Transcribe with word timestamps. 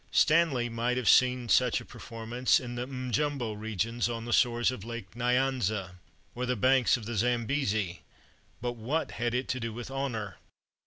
Stanley 0.09 0.67
might 0.67 0.97
have 0.97 1.07
seen 1.07 1.47
such 1.47 1.79
a 1.79 1.85
performance 1.85 2.59
in 2.59 2.73
the 2.73 2.87
Mmjumbo 2.87 3.53
regions 3.53 4.09
on 4.09 4.25
the 4.25 4.33
shores 4.33 4.71
of 4.71 4.83
Lake 4.83 5.15
Nyanza 5.15 5.97
or 6.33 6.47
the 6.47 6.55
banks 6.55 6.97
of 6.97 7.05
the 7.05 7.13
Zambesi, 7.13 7.99
but 8.61 8.71
what 8.73 9.11
had 9.11 9.35
it 9.35 9.47
to 9.49 9.59
do 9.59 9.71
with 9.71 9.91
honor? 9.91 10.37